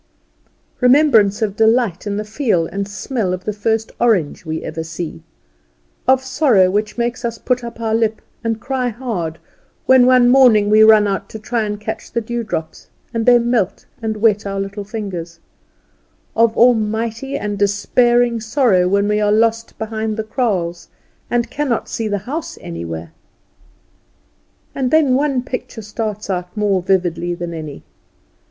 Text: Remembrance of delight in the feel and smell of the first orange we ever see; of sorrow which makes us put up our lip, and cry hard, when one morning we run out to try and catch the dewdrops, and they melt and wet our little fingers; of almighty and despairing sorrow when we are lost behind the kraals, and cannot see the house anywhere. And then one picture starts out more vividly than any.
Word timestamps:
Remembrance 0.79 1.43
of 1.43 1.55
delight 1.55 2.07
in 2.07 2.17
the 2.17 2.23
feel 2.25 2.65
and 2.65 2.87
smell 2.87 3.33
of 3.33 3.43
the 3.45 3.53
first 3.53 3.91
orange 4.01 4.43
we 4.47 4.63
ever 4.63 4.83
see; 4.83 5.21
of 6.07 6.23
sorrow 6.23 6.71
which 6.71 6.97
makes 6.97 7.23
us 7.23 7.37
put 7.37 7.63
up 7.63 7.79
our 7.79 7.93
lip, 7.93 8.19
and 8.43 8.59
cry 8.59 8.89
hard, 8.89 9.37
when 9.85 10.07
one 10.07 10.27
morning 10.27 10.71
we 10.71 10.81
run 10.81 11.05
out 11.05 11.29
to 11.29 11.37
try 11.37 11.61
and 11.65 11.79
catch 11.79 12.11
the 12.11 12.19
dewdrops, 12.19 12.89
and 13.13 13.27
they 13.27 13.37
melt 13.37 13.85
and 14.01 14.17
wet 14.17 14.43
our 14.43 14.59
little 14.59 14.83
fingers; 14.83 15.39
of 16.35 16.57
almighty 16.57 17.37
and 17.37 17.59
despairing 17.59 18.39
sorrow 18.41 18.87
when 18.87 19.07
we 19.07 19.21
are 19.21 19.31
lost 19.31 19.77
behind 19.77 20.17
the 20.17 20.23
kraals, 20.23 20.87
and 21.29 21.51
cannot 21.51 21.87
see 21.87 22.07
the 22.07 22.17
house 22.25 22.57
anywhere. 22.59 23.11
And 24.73 24.89
then 24.89 25.13
one 25.13 25.43
picture 25.43 25.83
starts 25.83 26.27
out 26.27 26.57
more 26.57 26.81
vividly 26.81 27.35
than 27.35 27.53
any. 27.53 27.83